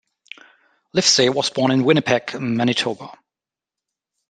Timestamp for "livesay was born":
0.95-1.69